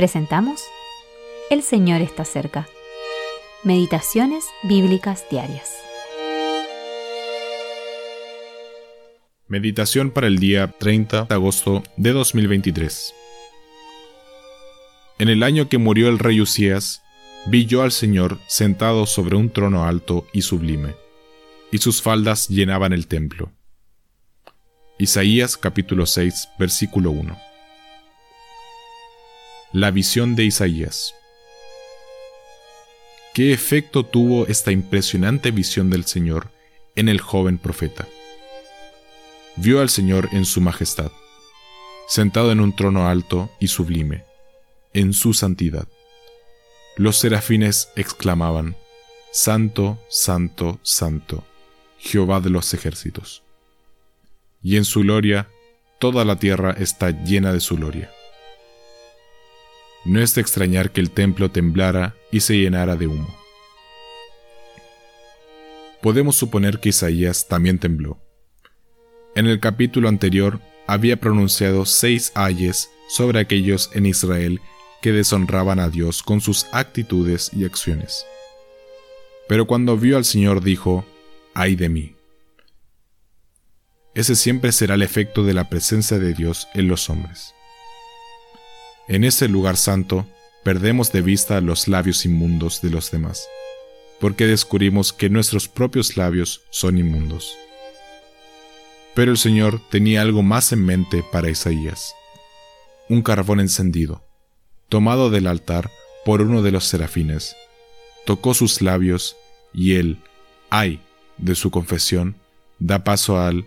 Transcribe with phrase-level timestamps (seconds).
[0.00, 0.62] presentamos
[1.50, 2.66] El Señor está cerca.
[3.64, 5.76] Meditaciones Bíblicas Diarias.
[9.46, 13.12] Meditación para el día 30 de agosto de 2023.
[15.18, 17.02] En el año que murió el rey Usías,
[17.48, 20.94] vi yo al Señor sentado sobre un trono alto y sublime,
[21.70, 23.52] y sus faldas llenaban el templo.
[24.98, 27.49] Isaías capítulo 6, versículo 1.
[29.72, 31.14] La visión de Isaías.
[33.32, 36.50] ¿Qué efecto tuvo esta impresionante visión del Señor
[36.96, 38.08] en el joven profeta?
[39.54, 41.12] Vio al Señor en su majestad,
[42.08, 44.24] sentado en un trono alto y sublime,
[44.92, 45.86] en su santidad.
[46.96, 48.76] Los serafines exclamaban,
[49.30, 51.44] Santo, Santo, Santo,
[51.96, 53.44] Jehová de los ejércitos.
[54.64, 55.48] Y en su gloria,
[56.00, 58.10] toda la tierra está llena de su gloria.
[60.04, 63.28] No es de extrañar que el templo temblara y se llenara de humo.
[66.02, 68.18] Podemos suponer que Isaías también tembló.
[69.34, 74.60] En el capítulo anterior había pronunciado seis ayes sobre aquellos en Israel
[75.02, 78.24] que deshonraban a Dios con sus actitudes y acciones.
[79.48, 81.04] Pero cuando vio al Señor dijo,
[81.54, 82.14] ay de mí.
[84.14, 87.54] Ese siempre será el efecto de la presencia de Dios en los hombres.
[89.10, 90.24] En ese lugar santo,
[90.62, 93.48] perdemos de vista los labios inmundos de los demás,
[94.20, 97.56] porque descubrimos que nuestros propios labios son inmundos.
[99.16, 102.14] Pero el Señor tenía algo más en mente para Isaías,
[103.08, 104.22] un carbón encendido,
[104.88, 105.90] tomado del altar
[106.24, 107.56] por uno de los serafines,
[108.26, 109.36] tocó sus labios
[109.74, 110.18] y él,
[110.70, 111.00] ay,
[111.36, 112.36] de su confesión,
[112.78, 113.66] da paso al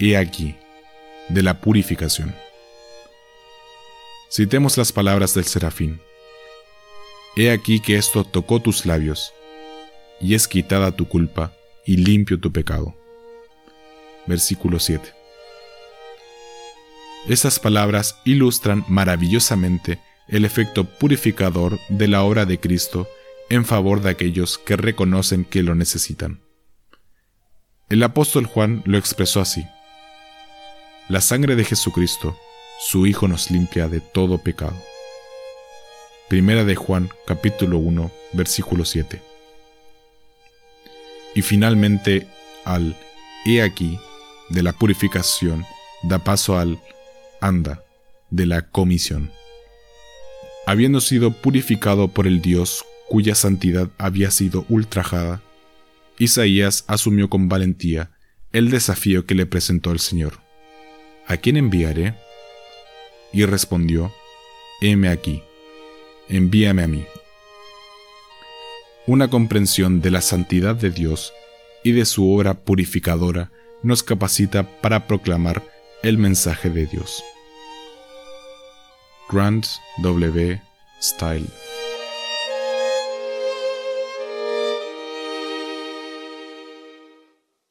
[0.00, 0.56] he aquí,
[1.28, 2.34] de la purificación.
[4.32, 6.00] Citemos las palabras del serafín.
[7.34, 9.32] He aquí que esto tocó tus labios,
[10.20, 11.52] y es quitada tu culpa
[11.84, 12.94] y limpio tu pecado.
[14.28, 15.12] Versículo 7.
[17.28, 23.08] Estas palabras ilustran maravillosamente el efecto purificador de la obra de Cristo
[23.48, 26.40] en favor de aquellos que reconocen que lo necesitan.
[27.88, 29.66] El apóstol Juan lo expresó así.
[31.08, 32.38] La sangre de Jesucristo
[32.82, 34.76] su Hijo nos limpia de todo pecado.
[36.30, 39.20] Primera de Juan capítulo 1 versículo 7.
[41.34, 42.26] Y finalmente
[42.64, 42.96] al
[43.44, 43.98] He aquí
[44.48, 45.66] de la purificación
[46.02, 46.80] da paso al
[47.42, 47.84] Anda
[48.30, 49.30] de la comisión.
[50.66, 55.42] Habiendo sido purificado por el Dios cuya santidad había sido ultrajada,
[56.18, 58.10] Isaías asumió con valentía
[58.52, 60.40] el desafío que le presentó el Señor.
[61.26, 62.14] ¿A quién enviaré?
[63.32, 64.12] Y respondió,
[64.80, 65.42] heme aquí,
[66.28, 67.04] envíame a mí.
[69.06, 71.32] Una comprensión de la santidad de Dios
[71.84, 73.50] y de su obra purificadora
[73.82, 75.62] nos capacita para proclamar
[76.02, 77.22] el mensaje de Dios.
[79.30, 79.66] Grant
[80.02, 80.60] W.
[81.00, 81.46] Style